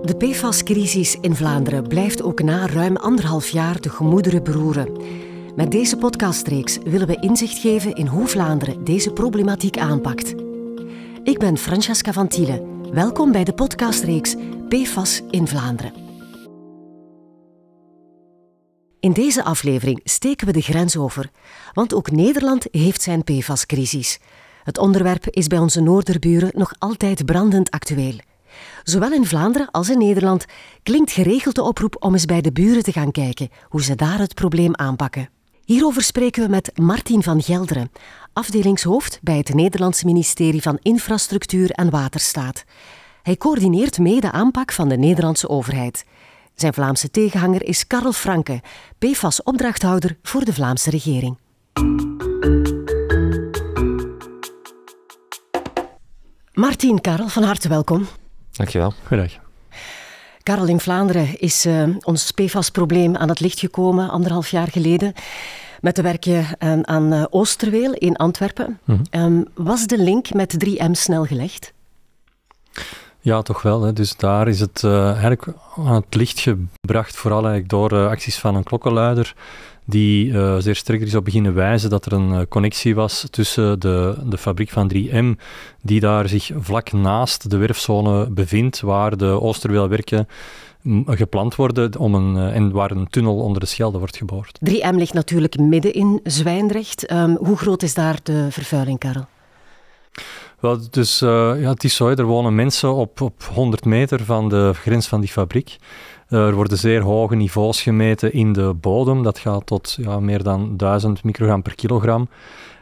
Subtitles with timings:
[0.00, 4.92] De PFAS-crisis in Vlaanderen blijft ook na ruim anderhalf jaar de gemoederen beroeren.
[5.56, 10.34] Met deze podcastreeks willen we inzicht geven in hoe Vlaanderen deze problematiek aanpakt.
[11.22, 12.66] Ik ben Francesca van Tiele.
[12.92, 14.34] Welkom bij de podcastreeks
[14.68, 15.92] PFAS in Vlaanderen.
[19.00, 21.30] In deze aflevering steken we de grens over,
[21.72, 24.18] want ook Nederland heeft zijn PFAS-crisis.
[24.62, 28.14] Het onderwerp is bij onze noorderburen nog altijd brandend actueel.
[28.82, 30.44] Zowel in Vlaanderen als in Nederland
[30.82, 34.18] klinkt geregeld de oproep om eens bij de buren te gaan kijken hoe ze daar
[34.18, 35.28] het probleem aanpakken.
[35.64, 37.90] Hierover spreken we met Martin van Gelderen,
[38.32, 42.64] afdelingshoofd bij het Nederlandse ministerie van Infrastructuur en Waterstaat.
[43.22, 46.04] Hij coördineert mee de aanpak van de Nederlandse overheid.
[46.54, 48.60] Zijn Vlaamse tegenhanger is Karel Franke,
[48.98, 51.36] PFAS-opdrachthouder voor de Vlaamse regering.
[56.52, 58.06] Martin, Karel, van harte welkom.
[58.52, 58.92] Dankjewel.
[59.06, 59.40] Goedendag.
[60.42, 65.12] Karel, in Vlaanderen is uh, ons PFAS-probleem aan het licht gekomen anderhalf jaar geleden
[65.80, 68.78] met de werken aan, aan uh, Oosterweel in Antwerpen.
[68.84, 69.22] Mm -hmm.
[69.22, 71.72] um, was de link met 3M snel gelegd?
[73.20, 73.82] Ja, toch wel.
[73.82, 73.92] Hè.
[73.92, 78.38] Dus daar is het uh, eigenlijk aan het licht gebracht, vooral eigenlijk door uh, acties
[78.38, 79.34] van een klokkenluider,
[79.84, 84.16] die uh, zeer sterk is op beginnen wijzen dat er een connectie was tussen de,
[84.24, 85.40] de fabriek van 3M,
[85.82, 90.28] die daar zich vlak naast de werfzone bevindt, waar de Oosterweelwerken
[91.06, 94.58] gepland worden om een, en waar een tunnel onder de Schelde wordt geboord.
[94.70, 97.12] 3M ligt natuurlijk midden in Zwijndrecht.
[97.12, 99.26] Um, hoe groot is daar de vervuiling, Karel?
[100.60, 101.28] Wel, dus uh,
[101.60, 105.20] ja, het is zo, er wonen mensen op, op 100 meter van de grens van
[105.20, 105.76] die fabriek.
[106.32, 109.22] Er worden zeer hoge niveaus gemeten in de bodem.
[109.22, 112.28] Dat gaat tot ja, meer dan 1000 microgram per kilogram.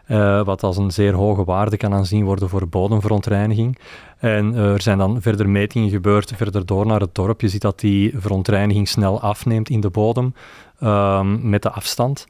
[0.08, 3.78] Uh, wat als een zeer hoge waarde kan aanzien worden voor bodemverontreiniging.
[4.20, 7.40] En uh, er zijn dan verder metingen gebeurd, verder door naar het dorp.
[7.40, 10.34] Je ziet dat die verontreiniging snel afneemt in de bodem
[10.82, 12.26] uh, met de afstand.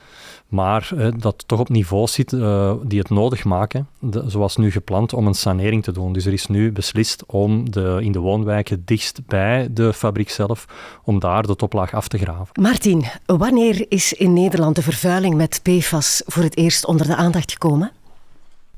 [0.49, 3.89] Maar uh, dat toch op niveau zit uh, die het nodig maken,
[4.27, 6.13] zoals nu gepland, om een sanering te doen.
[6.13, 10.67] Dus er is nu beslist om de, in de woonwijken dichtst bij de fabriek zelf,
[11.05, 12.63] om daar de toplaag af te graven.
[12.63, 17.53] Martin, wanneer is in Nederland de vervuiling met PFAS voor het eerst onder de aandacht
[17.53, 17.93] gekomen?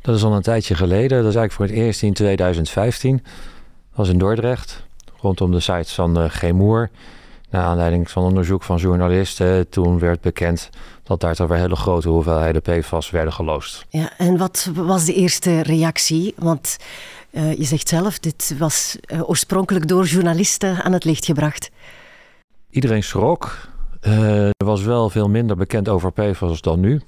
[0.03, 1.23] Dat is al een tijdje geleden.
[1.23, 3.17] Dat is eigenlijk voor het eerst in 2015.
[3.17, 3.25] Dat
[3.95, 4.85] was in Dordrecht,
[5.21, 6.91] rondom de sites van uh, Gemoer.
[7.51, 10.71] Naar aanleiding van onderzoek van journalisten, toen werd bekend
[11.03, 13.87] dat daar toch weer hele grote hoeveelheden PFAS werden geloosd.
[13.89, 16.35] Ja, en wat was de eerste reactie?
[16.37, 16.77] Want
[17.31, 21.71] uh, je zegt zelf, dit was uh, oorspronkelijk door journalisten aan het licht gebracht.
[22.71, 23.69] Iedereen schrok.
[24.03, 27.01] Uh, er was wel veel minder bekend over PFAS dan nu.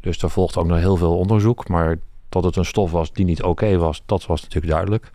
[0.00, 1.68] Dus er volgde ook nog heel veel onderzoek.
[1.68, 1.96] Maar
[2.28, 5.10] dat het een stof was die niet oké was, dat was natuurlijk duidelijk.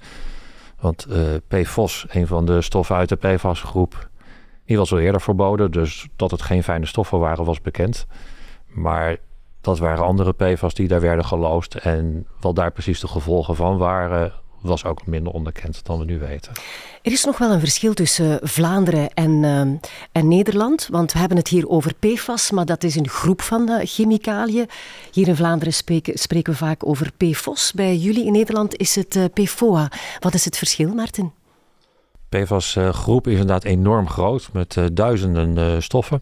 [0.79, 1.07] Want
[1.47, 4.09] PFOS, een van de stoffen uit de PFAS-groep,
[4.65, 8.07] die was al eerder verboden, dus dat het geen fijne stoffen waren was bekend.
[8.67, 9.17] Maar
[9.61, 11.75] dat waren andere PFAS die daar werden geloosd.
[11.75, 14.33] En wat daar precies de gevolgen van waren,
[14.65, 16.51] was ook minder onderkend dan we nu weten.
[17.01, 19.59] Er is nog wel een verschil tussen Vlaanderen en, uh,
[20.11, 20.87] en Nederland.
[20.91, 24.67] Want we hebben het hier over PFAS, maar dat is een groep van uh, chemicaliën.
[25.11, 27.71] Hier in Vlaanderen spreken, spreken we vaak over PFOS.
[27.73, 29.91] Bij jullie in Nederland is het uh, PFOA.
[30.19, 31.31] Wat is het verschil, Martin?
[32.29, 36.21] PFAS-groep is inderdaad enorm groot met duizenden stoffen.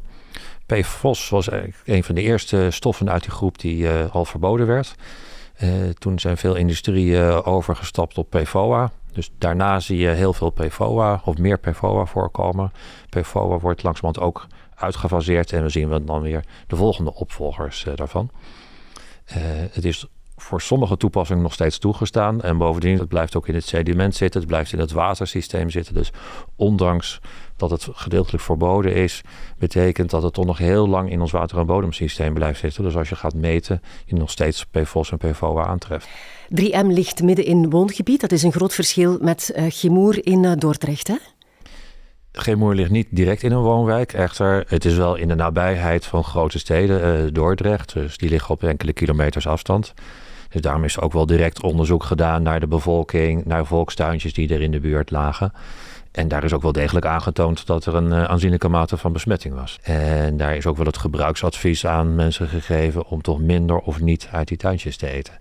[0.65, 1.47] PFOS was
[1.85, 4.95] een van de eerste stoffen uit die groep die al verboden werd.
[5.97, 8.91] Toen zijn veel industrieën overgestapt op PFOA.
[9.11, 12.71] Dus daarna zie je heel veel PFOA of meer PFOA voorkomen.
[13.09, 18.29] PFOA wordt langzamerhand ook uitgefaseerd en dan zien we dan weer de volgende opvolgers daarvan.
[19.71, 20.07] het is
[20.43, 22.41] voor sommige toepassingen nog steeds toegestaan.
[22.41, 25.93] En bovendien, het blijft ook in het sediment zitten, het blijft in het watersysteem zitten.
[25.93, 26.11] Dus
[26.55, 27.19] ondanks
[27.55, 29.21] dat het gedeeltelijk verboden is,
[29.57, 32.83] betekent dat het toch nog heel lang in ons water- en bodemsysteem blijft zitten.
[32.83, 36.07] Dus als je gaat meten, je nog steeds PFOS en PFOA aantreft.
[36.49, 38.21] 3M ligt midden in woongebied.
[38.21, 39.83] Dat is een groot verschil met uh,
[40.23, 41.15] in uh, Dordrecht, hè?
[42.31, 44.13] Gemoer ligt niet direct in een woonwijk.
[44.13, 47.93] Echter, het is wel in de nabijheid van grote steden, uh, Dordrecht.
[47.93, 49.93] Dus die liggen op enkele kilometers afstand.
[50.53, 54.61] Dus daarom is ook wel direct onderzoek gedaan naar de bevolking, naar volkstuintjes die er
[54.61, 55.53] in de buurt lagen.
[56.11, 59.55] En daar is ook wel degelijk aangetoond dat er een uh, aanzienlijke mate van besmetting
[59.55, 59.79] was.
[59.83, 64.29] En daar is ook wel het gebruiksadvies aan mensen gegeven om toch minder of niet
[64.31, 65.33] uit die tuintjes te eten.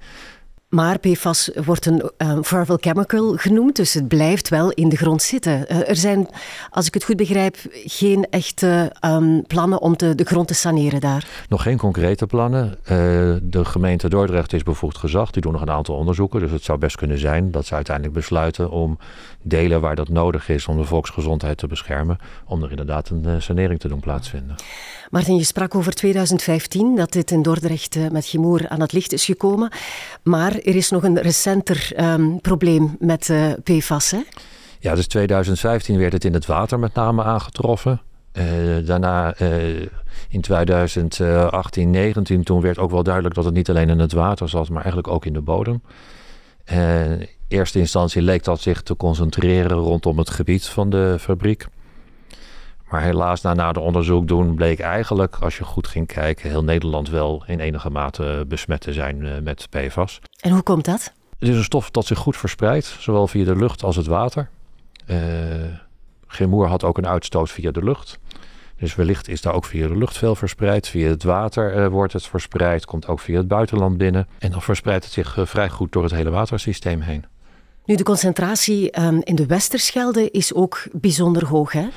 [0.73, 5.65] Maar PFAS wordt een uh, chemical genoemd, dus het blijft wel in de grond zitten.
[5.71, 6.29] Uh, er zijn,
[6.71, 11.01] als ik het goed begrijp, geen echte um, plannen om te, de grond te saneren
[11.01, 11.27] daar.
[11.49, 12.69] Nog geen concrete plannen.
[12.69, 12.79] Uh,
[13.43, 15.31] de gemeente Dordrecht is bevoegd gezag.
[15.31, 16.41] Die doen nog een aantal onderzoeken.
[16.41, 18.99] Dus het zou best kunnen zijn dat ze uiteindelijk besluiten om
[19.43, 23.81] delen waar dat nodig is om de volksgezondheid te beschermen, om er inderdaad een sanering
[23.81, 24.57] te doen plaatsvinden.
[25.13, 29.25] Martin, je sprak over 2015, dat dit in Dordrecht met Gimoer aan het licht is
[29.25, 29.71] gekomen.
[30.23, 34.21] Maar er is nog een recenter um, probleem met uh, PFAS, hè?
[34.79, 38.01] Ja, dus 2015 werd het in het water met name aangetroffen.
[38.33, 38.45] Uh,
[38.87, 39.35] daarna
[40.29, 44.49] in 2018, 19, toen werd ook wel duidelijk dat het niet alleen in het water
[44.49, 45.83] zat, maar eigenlijk ook in de bodem.
[46.65, 51.67] in eerste instantie leek dat zich te concentreren rondom het gebied van de fabriek.
[52.93, 57.11] Maar helaas, na nader onderzoek doen, bleek eigenlijk, als je goed ging kijken, heel Nederland
[57.11, 60.21] wel in enige mate besmet te zijn uh, met PFAS.
[60.41, 61.13] En hoe komt dat?
[61.39, 64.49] Het is een stof dat zich goed verspreidt, zowel via de lucht als het water.
[65.07, 65.17] Uh,
[66.27, 68.19] Gemoer had ook een uitstoot via de lucht.
[68.79, 70.89] Dus wellicht is daar ook via de lucht veel verspreid.
[70.89, 74.29] Via het water uh, wordt het verspreid, komt ook via het buitenland binnen.
[74.39, 77.25] En dan verspreidt het zich vrij goed door het hele watersysteem heen.
[77.85, 81.89] Nu, de concentratie um, in de Westerschelde is ook bijzonder hoog, hè?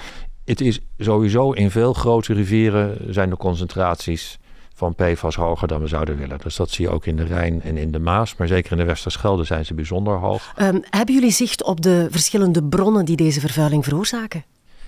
[0.45, 4.39] Het is sowieso in veel grote rivieren zijn de concentraties
[4.73, 6.37] van PFAS hoger dan we zouden willen.
[6.43, 8.35] Dus dat zie je ook in de Rijn en in de Maas.
[8.35, 10.53] Maar zeker in de Westerschelde zijn ze bijzonder hoog.
[10.61, 14.43] Um, hebben jullie zicht op de verschillende bronnen die deze vervuiling veroorzaken?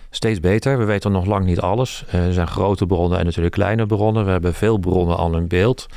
[0.10, 0.78] Steeds beter.
[0.78, 2.04] We weten nog lang niet alles.
[2.12, 4.26] Er zijn grote bronnen en natuurlijk kleine bronnen.
[4.26, 5.88] We hebben veel bronnen al in beeld.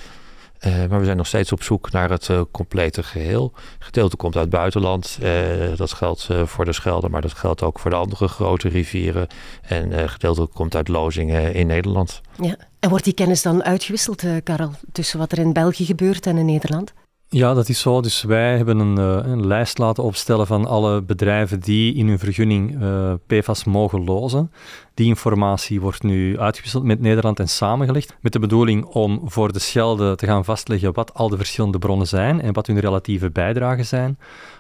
[0.67, 3.53] Uh, maar we zijn nog steeds op zoek naar het uh, complete geheel.
[3.79, 5.19] Gedeelte komt uit het buitenland.
[5.23, 9.27] Uh, dat geldt voor de Schelde, maar dat geldt ook voor de andere grote rivieren.
[9.63, 12.21] En gedeelte komt uit lozingen in Nederland.
[12.41, 12.57] Ja.
[12.81, 16.47] En wordt die kennis dan uitgewisseld, Karel, tussen wat er in België gebeurt en in
[16.47, 16.93] Nederland?
[17.33, 18.01] Ja, dat is zo.
[18.01, 18.97] Dus wij hebben een,
[19.31, 24.53] een, lijst laten opstellen van alle bedrijven die in hun vergunning uh, PFAS mogen lozen.
[24.95, 28.17] Die informatie wordt nu uitgewisseld met Nederland en samengelegd.
[28.21, 32.07] Met de bedoeling om voor de Schelde te gaan vastleggen wat al de verschillende bronnen
[32.07, 34.19] zijn en wat hun relatieve bijdragen zijn.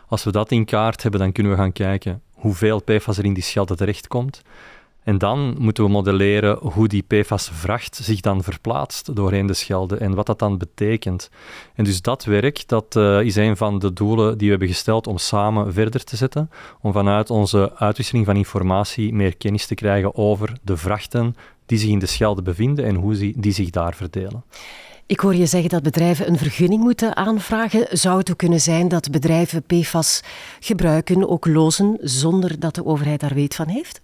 [0.09, 3.35] Als we dat in kaart hebben, dan kunnen we gaan kijken hoeveel PFAS er in
[3.35, 4.43] die Schelde terechtkomt.
[5.03, 10.15] En dan moeten we modelleren hoe die PFAS-vracht zich dan verplaatst doorheen de Schelde en
[10.15, 11.31] wat dat dan betekent.
[11.75, 15.07] En dus dat werk, dat uh, is een van de doelen die we hebben gesteld
[15.07, 16.51] om samen verder te zetten,
[16.81, 21.37] om vanuit onze uitwisseling van informatie meer kennis te krijgen over de vrachten
[21.67, 24.45] die zich in de Schelde bevinden en hoe die, die zich daar verdelen.
[25.07, 27.99] Ik hoor je zeggen dat bedrijven een vergunning moeten aanvragen.
[27.99, 30.23] Zou het ook kunnen zijn dat bedrijven PFAS
[30.61, 34.01] gebruiken, ook lozen, zonder dat de overheid daar weet van heeft?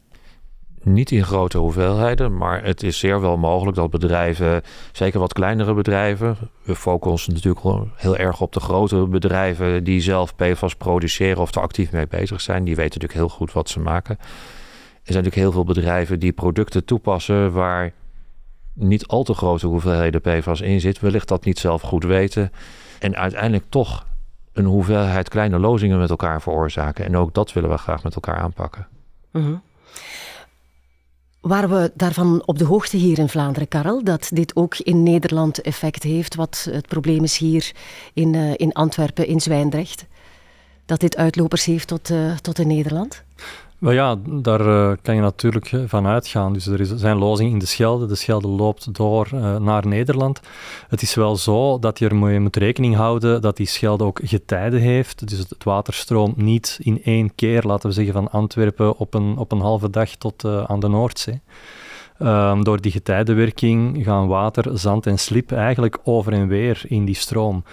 [0.88, 4.62] Niet in grote hoeveelheden, maar het is zeer wel mogelijk dat bedrijven,
[4.93, 10.37] zeker wat kleinere bedrijven, we focussen natuurlijk heel erg op de grote bedrijven die zelf
[10.37, 12.65] PFAS produceren of er actief mee bezig zijn.
[12.65, 14.17] Die weten natuurlijk heel goed wat ze maken.
[14.19, 14.27] Er
[15.12, 17.93] zijn natuurlijk heel veel bedrijven die producten toepassen waar
[18.73, 21.00] niet al te grote hoeveelheden PFAS in zit.
[21.00, 22.53] Wellicht dat niet zelf goed weten.
[22.99, 24.06] En uiteindelijk toch
[24.53, 27.05] een hoeveelheid kleine lozingen met elkaar veroorzaken.
[27.05, 28.87] En ook dat willen we graag met elkaar aanpakken.
[29.33, 29.56] -huh.
[31.47, 35.61] Waren we daarvan op de hoogte hier in Vlaanderen, Karel, dat dit ook in Nederland
[35.61, 36.35] effect heeft?
[36.35, 37.73] Wat het probleem is hier
[38.13, 40.07] in, uh, in Antwerpen, in Zwijndrecht?
[40.87, 43.23] Dat dit uitlopers heeft tot, uh, tot in Nederland?
[43.78, 46.52] Wel ja, daar uh, kan je natuurlijk van uitgaan.
[46.52, 48.06] Dus er is, zijn lozingen in de Schelde.
[48.06, 50.40] De Schelde loopt door uh, naar Nederland.
[50.88, 54.81] Het is wel zo dat je ermee moet rekening houden dat die Schelde ook getijden
[54.81, 55.28] heeft.
[55.28, 59.37] Dus het water stroomt niet in één keer, laten we zeggen, van Antwerpen op een,
[59.37, 61.40] op een halve dag tot aan de Noordzee.
[62.18, 67.14] Um, door die getijdenwerking gaan water, zand en slip eigenlijk over en weer in die
[67.14, 67.64] stroom.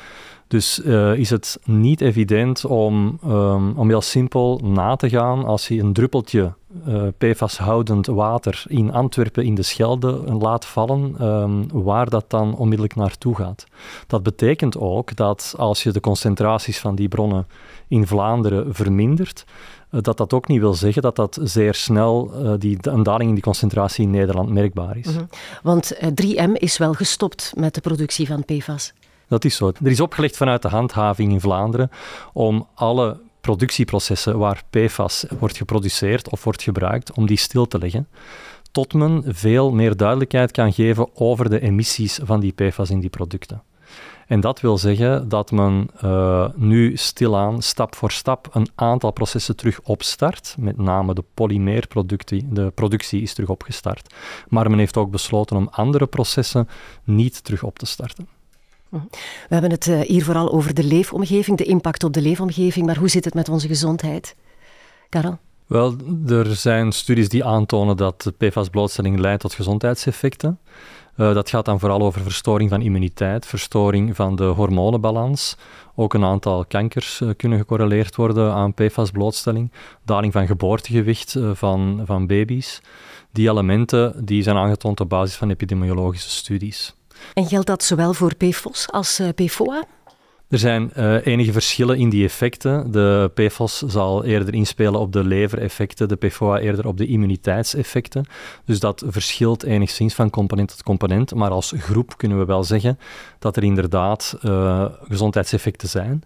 [0.53, 5.67] Dus uh, is het niet evident om, um, om heel simpel na te gaan als
[5.67, 6.53] je een druppeltje
[6.87, 12.95] uh, PFAS-houdend water in Antwerpen in de Schelde laat vallen, um, waar dat dan onmiddellijk
[12.95, 13.65] naartoe gaat.
[14.07, 17.47] Dat betekent ook dat als je de concentraties van die bronnen
[17.87, 19.45] in Vlaanderen vermindert,
[19.91, 23.35] uh, dat dat ook niet wil zeggen dat dat zeer snel die, een daling in
[23.35, 25.15] die concentratie in Nederland merkbaar is.
[25.15, 25.29] -hmm.
[25.63, 28.93] Want 3M is wel gestopt met de productie van PFAS.
[29.33, 29.71] Dat is zo.
[29.83, 31.89] Er is opgelegd vanuit de handhaving in Vlaanderen
[32.33, 38.07] om alle productieprocessen waar PFAS wordt geproduceerd of wordt gebruikt, om die stil te leggen,
[38.71, 43.09] tot men veel meer duidelijkheid kan geven over de emissies van die PFAS in die
[43.09, 43.63] producten.
[44.27, 49.55] En dat wil zeggen dat men uh, nu stilaan, stap voor stap, een aantal processen
[49.55, 50.55] terug opstart.
[50.59, 54.13] Met name de polymeerproductie, de productie is terug opgestart.
[54.47, 56.67] Maar men heeft ook besloten om andere processen
[57.03, 58.32] niet terug op te starten.
[58.99, 63.09] We hebben het hier vooral over de leefomgeving, de impact op de leefomgeving, maar hoe
[63.09, 64.35] zit het met onze gezondheid?
[65.09, 65.37] Karel?
[65.67, 65.95] Wel,
[66.27, 70.59] er zijn studies die aantonen dat PFAS-blootstelling leidt tot gezondheidseffecten.
[71.17, 75.57] Uh, dat gaat dan vooral over verstoring van immuniteit, verstoring van de hormonenbalans.
[75.95, 79.71] Ook een aantal kankers uh, kunnen gecorreleerd worden aan PFAS-blootstelling.
[80.05, 82.81] Daling van geboortegewicht van, van baby's.
[83.31, 86.95] Die elementen die zijn aangetoond op basis van epidemiologische studies.
[87.33, 89.83] En geldt dat zowel voor PFOS als PFOA?
[90.53, 92.91] Er zijn uh, enige verschillen in die effecten.
[92.91, 98.25] De PFOS zal eerder inspelen op de levereffecten, de PFOA eerder op de immuniteitseffecten.
[98.65, 101.35] Dus dat verschilt enigszins van component tot component.
[101.35, 102.99] Maar als groep kunnen we wel zeggen
[103.39, 106.23] dat er inderdaad uh, gezondheidseffecten zijn.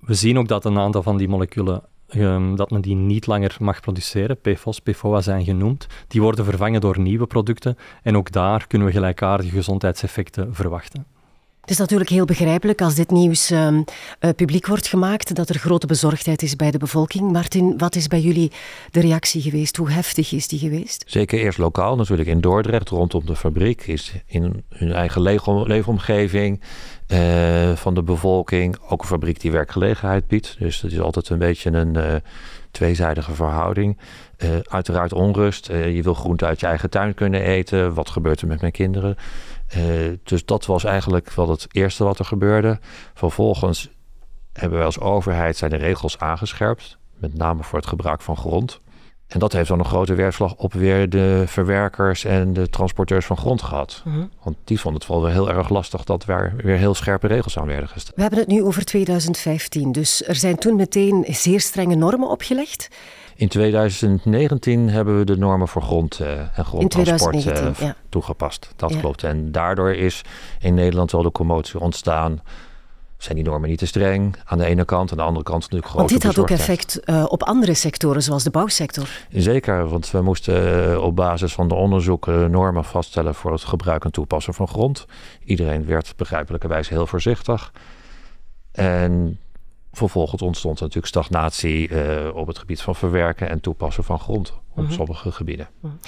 [0.00, 1.82] We zien ook dat een aantal van die moleculen
[2.16, 4.40] um, dat men die niet langer mag produceren.
[4.40, 5.86] PFOS, PFOA zijn genoemd.
[6.08, 7.76] Die worden vervangen door nieuwe producten.
[8.02, 11.06] En ook daar kunnen we gelijkaardige gezondheidseffecten verwachten.
[11.60, 13.78] Het is natuurlijk heel begrijpelijk als dit nieuws uh,
[14.36, 17.32] publiek wordt gemaakt, dat er grote bezorgdheid is bij de bevolking.
[17.32, 18.52] Martin, wat is bij jullie
[18.90, 19.76] de reactie geweest?
[19.76, 21.04] Hoe heftig is die geweest?
[21.06, 25.22] Zeker eerst lokaal, natuurlijk in Dordrecht, rondom de fabriek, is in hun eigen
[25.66, 26.60] leefomgeving
[27.08, 28.76] uh, van de bevolking.
[28.88, 30.56] Ook een fabriek die werkgelegenheid biedt.
[30.58, 32.14] Dus dat is altijd een beetje een uh,
[32.70, 33.98] tweezijdige verhouding.
[34.68, 35.66] uiteraard onrust.
[35.66, 37.94] je wil groente uit je eigen tuin kunnen eten.
[37.94, 39.16] Wat gebeurt er met mijn kinderen?
[39.76, 42.78] Uh, dus dat was eigenlijk wel het eerste wat er gebeurde.
[43.14, 43.90] Vervolgens
[44.52, 48.80] hebben wij als overheid zijn de regels aangescherpt, met name voor het gebruik van grond.
[49.30, 53.36] En dat heeft dan een grote weerslag op weer de verwerkers en de transporteurs van
[53.36, 54.02] grond gehad.
[54.04, 54.24] Mhm.
[54.42, 57.58] Want die vonden het wel weer heel erg lastig dat er weer heel scherpe regels
[57.58, 58.16] aan werden gesteld.
[58.16, 62.88] We hebben het nu over 2015, dus er zijn toen meteen zeer strenge normen opgelegd.
[63.34, 67.94] In 2019 hebben we de normen voor grond uh, en grondtransport uh, ja.
[68.08, 68.72] toegepast.
[68.76, 69.00] Dat ja.
[69.00, 69.24] klopt.
[69.24, 70.22] En daardoor is
[70.60, 72.40] in Nederland wel de commotie ontstaan.
[73.22, 75.90] Zijn die normen niet te streng aan de ene kant, aan de andere kant natuurlijk
[75.90, 79.08] grote Want dit had ook effect uh, op andere sectoren, zoals de bouwsector.
[79.30, 84.12] Zeker, want we moesten op basis van de onderzoeken normen vaststellen voor het gebruik en
[84.12, 85.06] toepassen van grond.
[85.44, 87.72] Iedereen werd begrijpelijkerwijs heel voorzichtig.
[88.72, 89.38] En
[89.92, 94.52] vervolgens ontstond er natuurlijk stagnatie uh, op het gebied van verwerken en toepassen van grond
[94.74, 94.92] op mhm.
[94.92, 95.68] sommige gebieden.
[95.80, 95.98] Mm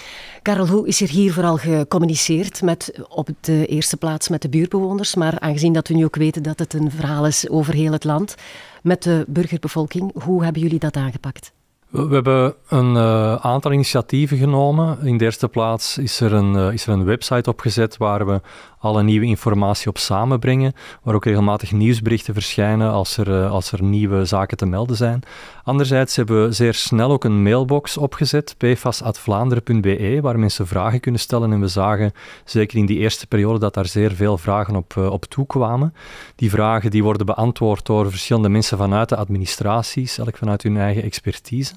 [0.43, 5.15] Karel, hoe is er hier vooral gecommuniceerd met op de eerste plaats met de buurbewoners,
[5.15, 8.05] maar aangezien dat we nu ook weten dat het een verhaal is over heel het
[8.05, 8.35] land,
[8.83, 11.53] met de burgerbevolking, hoe hebben jullie dat aangepakt?
[11.93, 14.99] We hebben een uh, aantal initiatieven genomen.
[15.03, 18.41] In de eerste plaats is er, een, uh, is er een website opgezet waar we
[18.83, 20.73] alle nieuwe informatie op samenbrengen,
[21.03, 25.23] waar ook regelmatig nieuwsberichten verschijnen als er, uh, als er nieuwe zaken te melden zijn.
[25.65, 31.53] Anderzijds hebben we zeer snel ook een mailbox opgezet, pfas.vlaanderen.be, waar mensen vragen kunnen stellen.
[31.53, 32.13] En we zagen,
[32.45, 35.95] zeker in die eerste periode, dat daar zeer veel vragen op, op toekwamen.
[36.37, 41.03] Die vragen die worden beantwoord door verschillende mensen vanuit de administraties, elk vanuit hun eigen
[41.03, 41.75] expertise.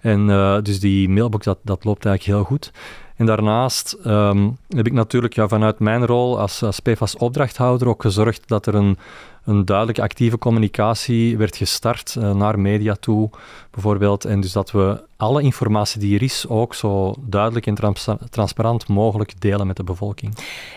[0.00, 2.72] En uh, dus die mailbox, dat, dat loopt eigenlijk heel goed.
[3.16, 8.48] En daarnaast um, heb ik natuurlijk ja, vanuit mijn rol als, als PFAS-opdrachthouder ook gezorgd
[8.48, 8.98] dat er een,
[9.44, 13.30] een duidelijke actieve communicatie werd gestart uh, naar media toe,
[13.70, 14.24] bijvoorbeeld.
[14.24, 18.88] En dus dat we alle informatie die er is ook zo duidelijk en trans transparant
[18.88, 20.34] mogelijk delen met de bevolking.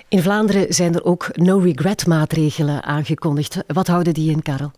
[0.08, 3.64] In Vlaanderen zijn er ook no-regret maatregelen aangekondigd.
[3.68, 4.72] Wat houden die in, Karel?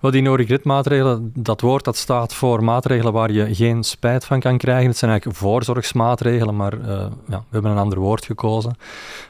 [0.00, 4.40] Wel, die no-regret maatregelen, dat woord dat staat voor maatregelen waar je geen spijt van
[4.40, 4.86] kan krijgen.
[4.86, 6.86] Het zijn eigenlijk voorzorgsmaatregelen, maar uh,
[7.28, 8.76] ja, we hebben een ander woord gekozen.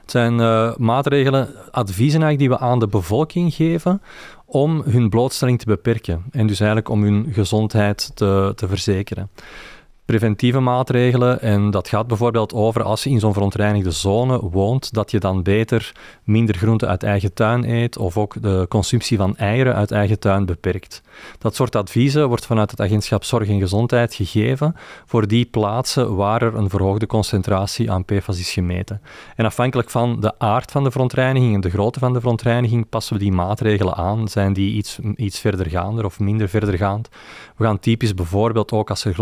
[0.00, 4.02] Het zijn uh, maatregelen, adviezen eigenlijk die we aan de bevolking geven
[4.44, 6.24] om hun blootstelling te beperken.
[6.30, 9.30] En dus eigenlijk om hun gezondheid te, te verzekeren
[10.04, 11.40] preventieve maatregelen.
[11.40, 15.42] En dat gaat bijvoorbeeld over als je in zo'n verontreinigde zone woont, dat je dan
[15.42, 15.92] beter
[16.25, 20.47] minder groente uit eigen tuin eet of ook de consumptie van eieren uit eigen tuin
[20.47, 21.02] beperkt.
[21.38, 26.42] Dat soort adviezen wordt vanuit het agentschap Zorg en Gezondheid gegeven voor die plaatsen waar
[26.42, 29.00] er een verhoogde concentratie aan PFAS is gemeten.
[29.37, 33.14] En afhankelijk van de aard van de verontreiniging en de grootte van de verontreiniging passen
[33.14, 34.28] we die maatregelen aan.
[34.28, 37.09] Zijn die iets, iets verdergaander of minder verdergaand?
[37.56, 39.14] We gaan typisch bijvoorbeeld ook als er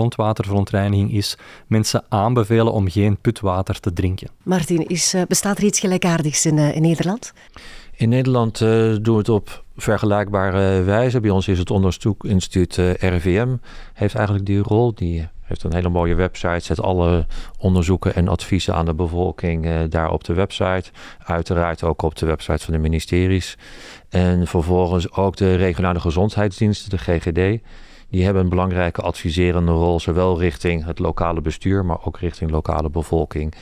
[0.88, 4.28] is, mensen aanbevelen om geen putwater te drinken.
[4.42, 7.32] Martin, is, eh, bestaat er iets gelijkaardigs in, uh, in Nederland?
[7.96, 8.68] In Nederland uh,
[9.02, 11.20] doen we het op vergelijkbare wijze.
[11.20, 13.56] Bij ons is het onderzoekinstituut RIVM,
[13.94, 14.94] heeft eigenlijk die rol.
[14.94, 17.26] Die heeft een hele mooie website, zet alle
[17.58, 20.90] onderzoeken en adviezen aan de bevolking daar op de website.
[21.24, 23.58] Uiteraard ook op de website van de ministeries.
[24.08, 27.62] En vervolgens ook de regionale gezondheidsdiensten, de GGD
[28.10, 32.90] die hebben een belangrijke adviserende rol, zowel richting het lokale bestuur, maar ook richting lokale
[32.90, 33.54] bevolking.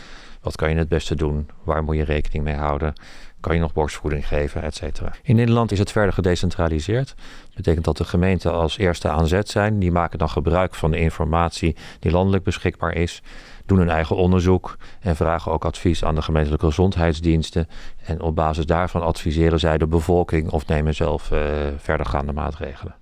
[0.43, 1.49] Wat kan je het beste doen?
[1.65, 2.95] Waar moet je rekening mee houden?
[3.41, 5.13] kan je nog borstvoeding geven, et cetera.
[5.23, 7.09] In Nederland is het verder gedecentraliseerd.
[7.47, 9.79] Dat betekent dat de gemeenten als eerste aan zet zijn.
[9.79, 13.23] Die maken dan gebruik van de informatie die landelijk beschikbaar is
[13.67, 17.69] doen hun eigen onderzoek en vragen ook advies aan de gemeentelijke gezondheidsdiensten.
[18.05, 21.39] En op basis daarvan adviseren zij de bevolking of nemen zelf uh,
[21.77, 22.95] verdergaande maatregelen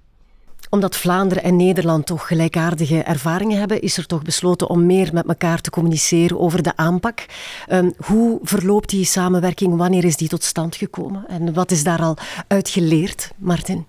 [0.70, 5.26] omdat Vlaanderen en Nederland toch gelijkaardige ervaringen hebben, is er toch besloten om meer met
[5.26, 7.26] elkaar te communiceren over de aanpak.
[7.68, 9.76] Um, hoe verloopt die samenwerking?
[9.76, 11.24] Wanneer is die tot stand gekomen?
[11.28, 12.16] En wat is daar al
[12.48, 13.86] uit geleerd, Martin?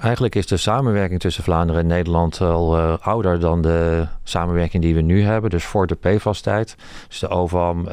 [0.00, 4.94] Eigenlijk is de samenwerking tussen Vlaanderen en Nederland al uh, ouder dan de samenwerking die
[4.94, 5.50] we nu hebben.
[5.50, 6.76] Dus voor de PFAS-tijd.
[7.08, 7.90] Dus de OVAM, uh,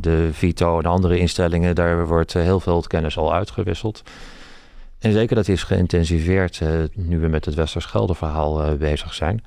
[0.00, 4.02] de VITO en andere instellingen, daar wordt heel veel kennis al uitgewisseld.
[5.04, 6.60] En zeker dat is geïntensiveerd
[6.94, 9.42] nu we met het Westerschelde-verhaal bezig zijn.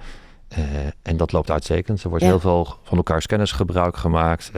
[0.57, 0.63] Uh,
[1.01, 2.03] en dat loopt uitstekend.
[2.03, 4.51] Er wordt heel veel van elkaars kennis gebruik gemaakt.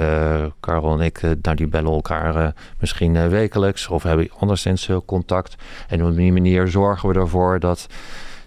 [0.59, 5.55] Karel en ik, nou, die bellen elkaar misschien wekelijks of hebben anderszins contact.
[5.87, 7.87] En op die manier zorgen we ervoor dat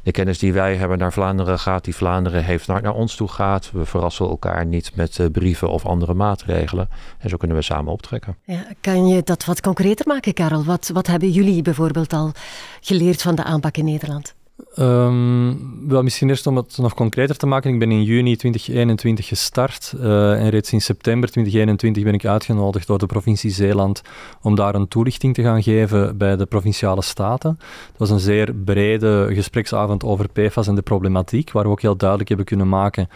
[0.02, 3.28] de kennis die wij hebben naar Vlaanderen gaat, die Vlaanderen heeft naar, naar ons toe
[3.28, 3.70] gaat.
[3.72, 6.88] We verrassen elkaar niet met brieven of andere maatregelen.
[7.18, 8.36] En zo kunnen we samen optrekken.
[8.44, 10.64] Ja, kan je dat wat concreter maken, Karel?
[10.64, 12.32] Wat, wat hebben jullie bijvoorbeeld al
[12.80, 14.34] geleerd van de aanpak in Nederland?
[14.78, 17.72] Um, wel, misschien eerst om het nog concreter te maken.
[17.72, 22.86] Ik ben in juni 2021 gestart uh, en reeds in september 2021 ben ik uitgenodigd
[22.86, 24.02] door de provincie Zeeland
[24.42, 27.58] om daar een toelichting te gaan geven bij de provinciale staten.
[27.88, 31.96] Het was een zeer brede gespreksavond over PFAS en de problematiek, waar we ook heel
[31.96, 33.08] duidelijk hebben kunnen maken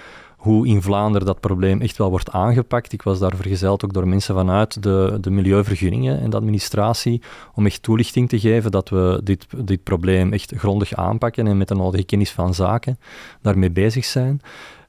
[0.46, 2.92] hoe in Vlaanderen dat probleem echt wel wordt aangepakt.
[2.92, 7.22] Ik was daar vergezeld ook door mensen vanuit de, de milieuvergunningen en de administratie,
[7.54, 11.68] om echt toelichting te geven dat we dit, dit probleem echt grondig aanpakken en met
[11.68, 12.98] de nodige kennis van zaken
[13.42, 14.40] daarmee bezig zijn.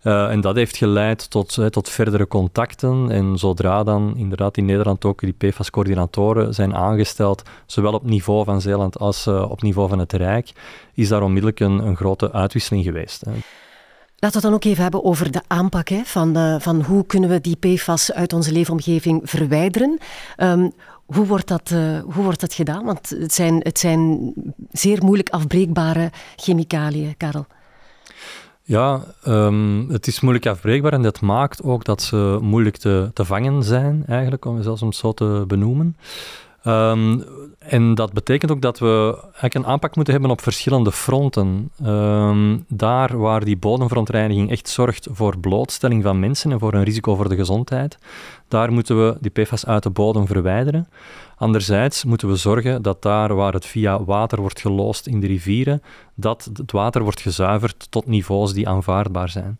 [0.03, 3.11] Uh, en dat heeft geleid tot, uh, tot verdere contacten.
[3.11, 8.61] En zodra dan inderdaad in Nederland ook die PFAS-coördinatoren zijn aangesteld, zowel op niveau van
[8.61, 10.51] Zeeland als uh, op niveau van het Rijk,
[10.93, 13.25] is daar onmiddellijk een, een grote uitwisseling geweest.
[13.25, 13.31] Hè.
[14.19, 17.05] Laten we het dan ook even hebben over de aanpak hè, van, uh, van hoe
[17.05, 19.97] kunnen we die PFAS uit onze leefomgeving verwijderen.
[20.38, 20.71] Um,
[21.05, 22.86] hoe wordt, dat, uh, hoe wordt dat gedaan?
[22.86, 24.33] Want het zijn, het zijn
[24.71, 27.45] zeer moeilijk afbreekbare chemicaliën, Karel.
[28.63, 33.25] Ja, um, het is moeilijk afbreekbaar en dat maakt ook dat ze moeilijk te, te
[33.25, 35.97] vangen zijn, eigenlijk, om zelfs om zo te benoemen.
[36.67, 37.23] Um,
[37.60, 41.71] en dat betekent ook dat we eigenlijk een aanpak moeten hebben op verschillende fronten.
[41.86, 47.15] Um, daar waar die bodemverontreiniging echt zorgt voor blootstelling van mensen en voor een risico
[47.15, 47.97] voor de gezondheid,
[48.47, 50.88] daar moeten we die PFAS uit de bodem verwijderen.
[51.38, 55.82] Anderzijds moeten we zorgen dat daar waar het via water wordt geloosd in de rivieren,
[56.15, 59.60] dat het water wordt gezuiverd tot niveaus die aanvaardbaar zijn.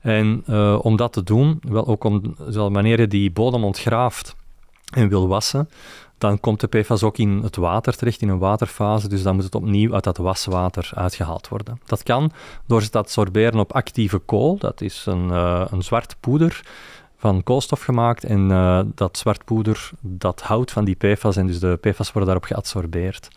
[0.00, 4.36] En uh, om dat te doen, wel ook om, wanneer je die bodem ontgraaft
[4.90, 5.68] en wil wassen,
[6.20, 9.08] dan komt de PFAS ook in het water terecht, in een waterfase.
[9.08, 11.80] Dus dan moet het opnieuw uit dat waswater uitgehaald worden.
[11.86, 12.32] Dat kan
[12.66, 14.58] door het te absorberen op actieve kool.
[14.58, 16.60] Dat is een, uh, een zwart poeder
[17.16, 18.24] van koolstof gemaakt.
[18.24, 21.36] En uh, dat zwart poeder, dat houdt van die PFAS.
[21.36, 23.28] En dus de PFAS worden daarop geabsorbeerd.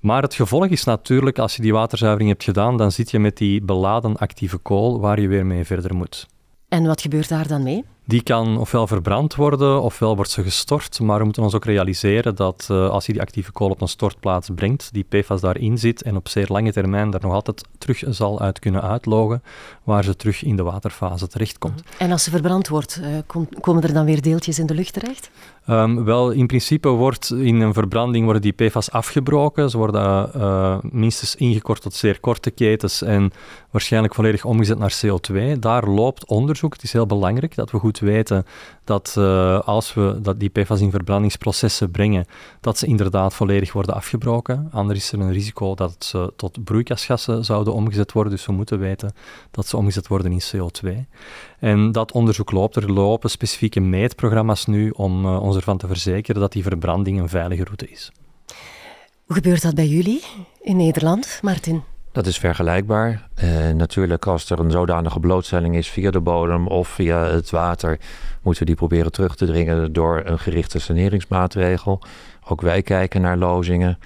[0.00, 3.36] Maar het gevolg is natuurlijk, als je die waterzuivering hebt gedaan, dan zit je met
[3.36, 6.26] die beladen actieve kool waar je weer mee verder moet.
[6.68, 7.84] En wat gebeurt daar dan mee?
[8.08, 11.00] Die kan ofwel verbrand worden, ofwel wordt ze gestort.
[11.00, 13.88] Maar we moeten ons ook realiseren dat uh, als je die actieve kool op een
[13.88, 18.02] stortplaats brengt, die PFAS daarin zit en op zeer lange termijn er nog altijd terug
[18.08, 19.42] zal uit kunnen uitlogen,
[19.82, 21.82] waar ze terug in de waterfase terechtkomt.
[21.98, 25.30] En als ze verbrand wordt, kom, komen er dan weer deeltjes in de lucht terecht?
[25.70, 29.70] Um, wel, in principe wordt in een verbranding worden die PFAS afgebroken.
[29.70, 33.30] Ze worden uh, minstens ingekort tot zeer korte ketens en
[33.70, 35.58] waarschijnlijk volledig omgezet naar CO2.
[35.58, 36.72] Daar loopt onderzoek.
[36.72, 38.44] Het is heel belangrijk dat we goed weten
[38.84, 42.26] dat uh, als we dat die PFAS in verbrandingsprocessen brengen,
[42.60, 44.68] dat ze inderdaad volledig worden afgebroken.
[44.72, 48.32] Anders is er een risico dat ze tot broeikasgassen zouden omgezet worden.
[48.32, 49.12] Dus we moeten weten
[49.50, 50.88] dat ze omgezet worden in CO2.
[51.58, 52.76] En dat onderzoek loopt.
[52.76, 57.28] Er lopen specifieke meetprogramma's nu om uh, ons ervan te verzekeren dat die verbranding een
[57.28, 58.12] veilige route is.
[59.26, 60.22] Hoe gebeurt dat bij jullie
[60.60, 61.82] in Nederland, Martin?
[62.12, 63.28] Dat is vergelijkbaar.
[63.44, 67.98] Uh, natuurlijk, als er een zodanige blootstelling is via de bodem of via het water,
[68.42, 72.02] moeten we die proberen terug te dringen door een gerichte saneringsmaatregel.
[72.48, 73.98] Ook wij kijken naar lozingen.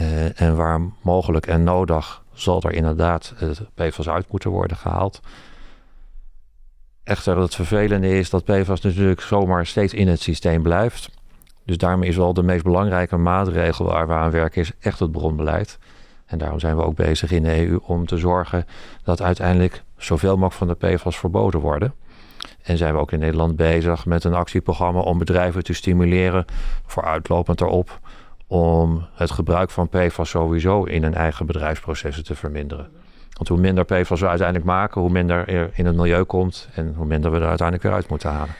[0.00, 5.20] Uh, en waar mogelijk en nodig zal er inderdaad het PFAS uit moeten worden gehaald.
[7.12, 11.10] Echter, het vervelende is dat PFAS natuurlijk zomaar steeds in het systeem blijft.
[11.64, 15.12] Dus daarmee is wel de meest belangrijke maatregel waar we aan werken, is echt het
[15.12, 15.78] bronbeleid.
[16.26, 18.66] En daarom zijn we ook bezig in de EU om te zorgen
[19.04, 21.94] dat uiteindelijk zoveel mogelijk van de PFAS verboden worden.
[22.62, 26.44] En zijn we ook in Nederland bezig met een actieprogramma om bedrijven te stimuleren,
[26.86, 28.00] vooruitlopend erop,
[28.46, 33.01] om het gebruik van PFAS sowieso in hun eigen bedrijfsprocessen te verminderen.
[33.42, 36.94] Want hoe minder PFAS we uiteindelijk maken, hoe minder er in het milieu komt en
[36.96, 38.54] hoe minder we er uiteindelijk weer uit moeten halen.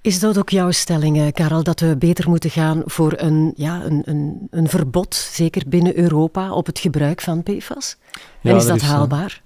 [0.00, 3.84] Is dat ook jouw stelling, eh, Karel, dat we beter moeten gaan voor een, ja,
[3.84, 7.96] een, een, een verbod, zeker binnen Europa, op het gebruik van PFAS?
[8.42, 9.42] en is dat, eh, haalbaar?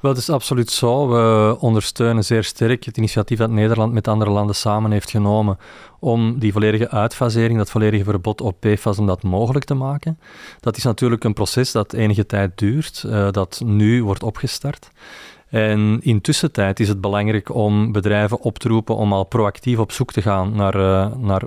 [0.00, 1.08] Wel, is absoluut zo.
[1.08, 5.58] We ondersteunen zeer sterk het initiatief dat Nederland met andere landen samen heeft genomen
[6.00, 10.18] om die volledige uitfasering, dat volledige verbod op PFAS, om dat mogelijk te maken.
[10.60, 14.90] Dat is natuurlijk een proces dat enige tijd duurt, uh, dat nu wordt opgestart.
[15.48, 20.12] En intussen is het belangrijk om bedrijven op te roepen om al proactief op zoek
[20.12, 21.42] te gaan naar, uh, naar,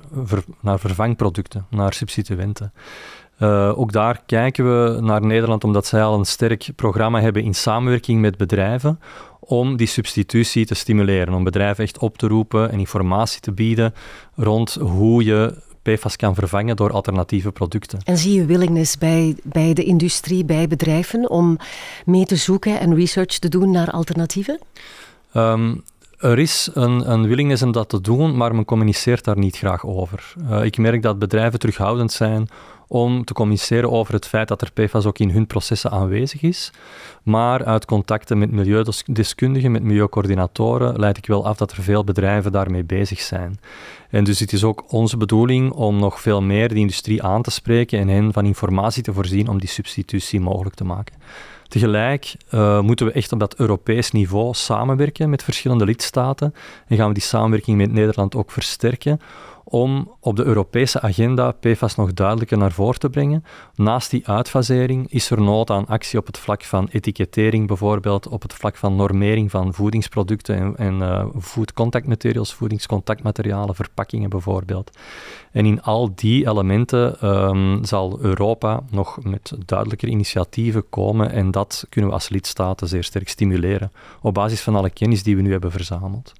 [0.62, 2.74] naar vervangproducten, naar substituenten.
[3.39, 7.56] Uh, ook daar kijken we naar Nederland omdat zij al een sterk programma hebben in
[7.56, 9.00] samenwerking met bedrijven
[9.39, 13.93] om die substitutie te stimuleren, om bedrijven echt op te roepen en informatie te bieden
[14.36, 18.00] rond hoe je PFAS kan vervangen door alternatieve producten.
[18.04, 21.58] En zie je willingness bij, bij de industrie, bij bedrijven om
[22.06, 24.60] mee te zoeken en research te doen naar alternatieven?
[25.34, 25.84] Um,
[26.18, 29.86] er is een, een willingness om dat te doen, maar men communiceert daar niet graag
[29.86, 30.34] over.
[30.50, 32.48] Uh, ik merk dat bedrijven terughoudend zijn
[32.88, 36.72] om te communiceren over het feit dat er PFAS ook in hun processen aanwezig is.
[37.24, 42.52] Maar uit contacten met milieudeskundigen, met milieucoördinatoren, leid ik wel af dat er veel bedrijven
[42.52, 43.60] daarmee bezig zijn.
[44.10, 47.52] En dus het is ook onze bedoeling om nog veel meer de industrie aan te
[47.52, 51.16] spreken en hen van informatie te voorzien om die substitutie mogelijk te maken.
[51.68, 56.54] Tegelijk uh, moeten we echt op dat Europees niveau samenwerken met verschillende lidstaten
[56.88, 59.20] en gaan we die samenwerking met Nederland ook versterken
[59.70, 63.44] om op de Europese agenda PFAS nog duidelijker naar voren te brengen.
[63.76, 68.42] Naast die uitfasering is er nood aan actie op het vlak van etikettering, bijvoorbeeld op
[68.42, 74.98] het vlak van normering van voedingsproducten en, en food contact materials, voedingscontactmaterialen, verpakkingen bijvoorbeeld.
[75.52, 81.86] En in al die elementen um, zal Europa nog met duidelijker initiatieven komen en dat
[81.90, 85.52] kunnen we als lidstaten zeer sterk stimuleren op basis van alle kennis die we nu
[85.52, 86.34] hebben verzameld.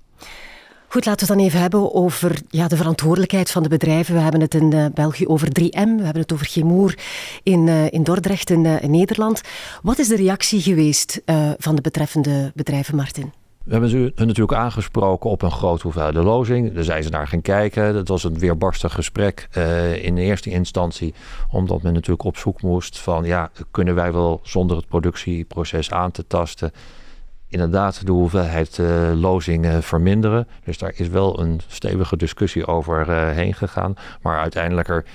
[0.90, 4.14] Goed, laten we het dan even hebben over ja, de verantwoordelijkheid van de bedrijven.
[4.14, 6.98] We hebben het in uh, België over 3M, we hebben het over Chemour
[7.44, 9.42] in, uh, in Dordrecht in, uh, in, Nederland.
[9.82, 11.22] Wat is de reactie geweest
[11.58, 13.34] van de betreffende bedrijven, Martin?
[13.64, 16.74] We hebben ze natuurlijk aangesproken op een grote hoeveelheid lozing.
[16.74, 17.94] Daar zijn ze naar gaan kijken.
[17.94, 21.14] Dat was een weerbarstig gesprek uh, in eerste instantie.
[21.52, 23.24] Omdat men natuurlijk op zoek moest van...
[23.24, 26.72] ja, kunnen wij wel zonder het productieproces aan te tasten
[27.48, 30.48] inderdaad de hoeveelheid uh, lozingen verminderen.
[30.64, 33.94] Dus daar is wel een stevige discussie over uh, heen gegaan.
[34.22, 35.06] Maar uiteindelijk er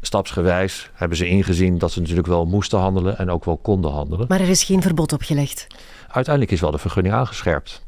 [0.00, 4.26] stapsgewijs hebben ze ingezien dat ze natuurlijk wel moesten handelen en ook wel konden handelen.
[4.28, 5.66] Maar er is geen verbod opgelegd?
[6.08, 7.86] Uiteindelijk is wel de vergunning aangescherpt.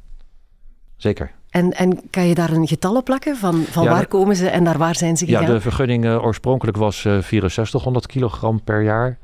[0.96, 1.30] Zeker.
[1.50, 4.62] En, en kan je daar een getal op plakken van, van waar komen ze en
[4.62, 5.42] naar waar zijn ze gegaan?
[5.42, 9.18] Ja, de vergunning uh, oorspronkelijk was 6400 kilogram per jaar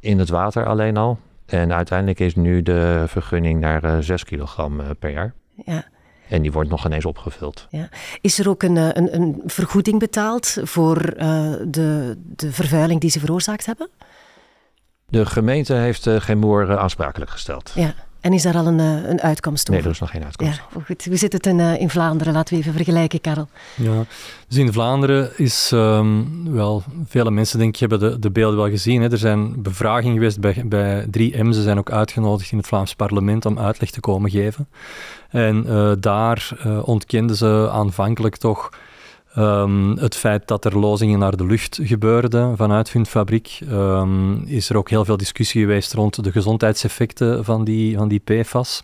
[0.00, 1.18] in het water alleen al.
[1.52, 5.34] En uiteindelijk is nu de vergunning naar uh, eh, 6 kilogram uh, per jaar.
[5.64, 5.84] Ja.
[6.28, 7.66] En die wordt nog ineens opgevuld.
[7.70, 7.88] Ja.
[8.20, 13.10] Is er ook een, eh, een, een vergoeding betaald voor uh, de, de vervuiling die
[13.10, 13.88] ze veroorzaakt hebben?
[15.08, 17.72] De gemeente heeft uh, geen moer aansprakelijk gesteld.
[17.74, 17.94] Ja.
[18.22, 19.74] En is daar al een, eh, een uitkomst over?
[19.74, 21.04] Nee, er is nog geen uitkomst ja, Goed.
[21.04, 22.32] Hoe zit het in, uh, in Vlaanderen?
[22.32, 23.48] Laten we even vergelijken, Karel.
[23.76, 24.04] Ja,
[24.48, 28.68] dus in Vlaanderen is um, wel, vele mensen denk ik hebben de, de beelden wel
[28.68, 29.02] gezien.
[29.02, 29.10] Hè.
[29.10, 31.48] Er zijn bevragingen geweest bij, bij 3M.
[31.48, 34.68] Ze zijn ook uitgenodigd in het Vlaams parlement om uitleg te komen geven.
[35.28, 36.50] En uh, daar
[36.84, 38.70] ontkenden ze aanvankelijk toch
[39.38, 44.68] Um, het feit dat er lozingen naar de lucht gebeurden vanuit hun fabriek, um, is
[44.68, 48.82] er ook heel veel discussie geweest rond de gezondheidseffecten van die, van die PFAS.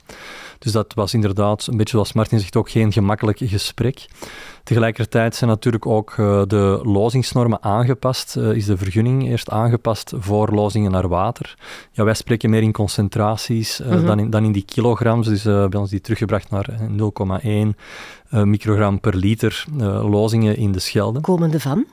[0.59, 4.07] Dus dat was inderdaad, een beetje zoals Martin zegt, ook geen gemakkelijk gesprek.
[4.65, 8.37] Tegelijkertijd zijn natuurlijk ook uh, de lozingsnormen aangepast.
[8.37, 11.57] Uh, is de vergunning eerst aangepast voor lozingen naar water.
[11.93, 14.07] Ja, wij spreken meer in concentraties uh, mm -hmm.
[14.07, 15.27] dan, in, dan in die kilograms.
[15.27, 16.69] Dus bij ons die teruggebracht naar
[17.43, 17.47] 0,1
[18.31, 19.65] microgram per liter
[20.11, 21.21] lozingen in de Schelde.
[21.21, 21.87] Komende van?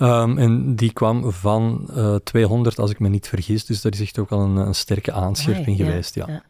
[0.00, 1.90] Um, en die kwam van
[2.24, 3.64] 200, als ik me niet vergis.
[3.64, 6.14] Dus dat is echt ook al een, een sterke aanscherping geweest.
[6.14, 6.24] Ja.
[6.28, 6.42] ja.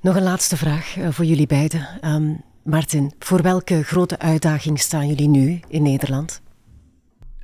[0.00, 1.88] Nog een laatste vraag voor jullie beiden.
[2.04, 6.40] Um, Martin, voor welke grote uitdaging staan jullie nu in Nederland?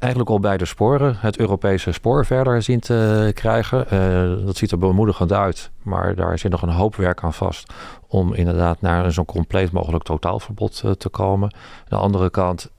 [0.03, 3.87] Eigenlijk al bij de sporen, het Europese spoor verder zien te krijgen.
[3.93, 7.73] Uh, dat ziet er bemoedigend uit, maar daar zit nog een hoop werk aan vast
[8.07, 11.55] om inderdaad naar zo'n compleet mogelijk totaalverbod uh, te komen.
[11.55, 12.71] Aan de andere kant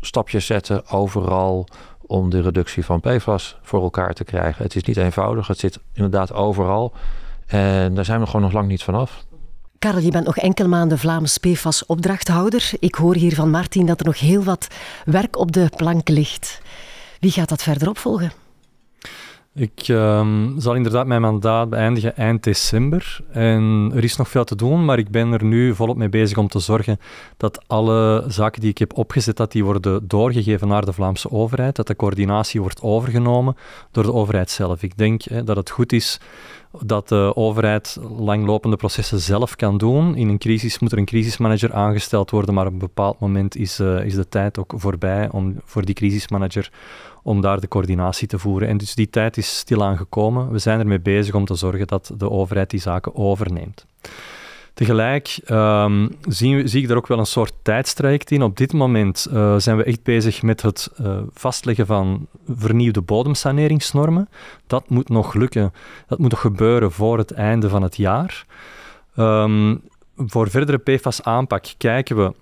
[0.00, 1.66] stapjes zetten overal
[2.06, 4.62] om de reductie van PFAS voor elkaar te krijgen.
[4.62, 6.92] Het is niet eenvoudig, het zit inderdaad overal
[7.46, 9.24] en daar zijn we gewoon nog lang niet vanaf.
[9.78, 12.70] Karel, je bent nog enkele maanden Vlaams PFAS-opdrachthouder.
[12.78, 14.68] Ik hoor hier van Martin dat er nog heel wat
[15.04, 16.60] werk op de plank ligt.
[17.20, 18.32] Wie gaat dat verder opvolgen?
[19.54, 23.20] Ik um, zal inderdaad mijn mandaat beëindigen eind december.
[23.32, 26.38] En er is nog veel te doen, maar ik ben er nu volop mee bezig
[26.38, 26.98] om te zorgen
[27.36, 31.76] dat alle zaken die ik heb opgezet, dat die worden doorgegeven naar de Vlaamse overheid.
[31.76, 33.56] Dat de coördinatie wordt overgenomen
[33.90, 34.82] door de overheid zelf.
[34.82, 36.20] Ik denk dat het goed is
[36.80, 40.16] dat de overheid langlopende processen zelf kan doen.
[40.16, 43.80] In een crisis moet er een crisismanager aangesteld worden, maar op een bepaald moment is,
[43.80, 46.70] uh, is de tijd ook voorbij om voor die crisismanager
[47.22, 48.68] om daar de coördinatie te voeren.
[48.68, 50.50] En dus die tijd is stilaan gekomen.
[50.50, 53.86] We zijn ermee bezig om te zorgen dat de overheid die zaken overneemt.
[54.78, 58.42] Tegelijk um, zie, zie, ik er ook wel een soort tijdstraject in.
[58.42, 64.28] Op dit moment uh, zijn we echt bezig met het uh, vastleggen van vernieuwde bodemsaneringsnormen.
[64.66, 65.72] Dat moet nog lukken.
[66.06, 68.46] Dat moet nog gebeuren voor het einde van het jaar.
[69.16, 69.80] Um,
[70.16, 72.32] voor verdere PFAS-aanpak kijken we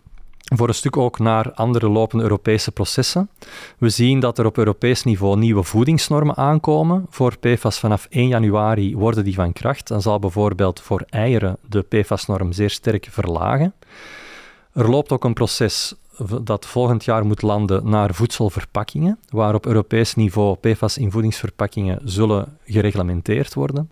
[0.55, 3.31] voor een stuk ook naar andere lopende Europese processen.
[3.79, 7.07] We zien dat er op Europees niveau nieuwe voedingsnormen aankomen.
[7.11, 9.89] Voor PFAS vanaf 1 januari worden die van kracht.
[9.89, 13.75] Dan zal bijvoorbeeld voor eieren de PFAS-norm zeer sterk verlagen.
[14.73, 15.95] Er loopt ook een proces
[16.43, 22.59] dat volgend jaar moet landen naar voedselverpakkingen, waar op Europees niveau PFAS in voedingsverpakkingen zullen
[22.65, 23.91] gereglementeerd worden.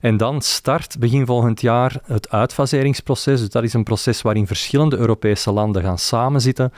[0.00, 3.40] En dan start begin volgend jaar het uitfaseringsproces.
[3.40, 6.72] Dus dat is een proces waarin verschillende Europese landen gaan samenzitten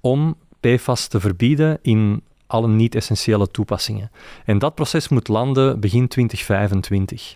[0.00, 4.10] om PFAS te verbieden in alle niet-essentiële toepassingen.
[4.44, 7.34] En dat proces moet landen begin 2025.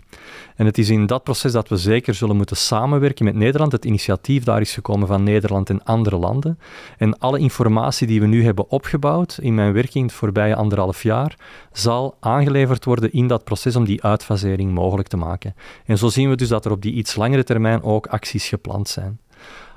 [0.55, 3.71] En het is in dat proces dat we zeker zullen moeten samenwerken met Nederland.
[3.71, 6.59] Het initiatief daar is gekomen van Nederland en andere landen.
[6.97, 11.37] En alle informatie die we nu hebben opgebouwd in mijn werking het voorbije anderhalf jaar,
[11.71, 15.55] zal aangeleverd worden in dat proces om die uitfasering mogelijk te maken.
[15.85, 18.87] En zo zien we dus dat er op die iets langere termijn ook acties gepland
[18.87, 19.19] zijn.